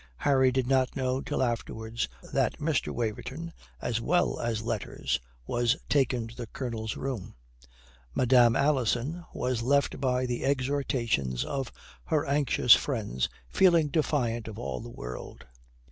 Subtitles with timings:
[0.17, 2.91] Harry did not know till afterwards that Mr.
[2.91, 7.35] Waverton, as well as letters, was taken to the Colonel's room.
[8.15, 11.71] Madame Alison was left by the exhortations of
[12.05, 15.45] her anxious friends feeling defiant of all the world.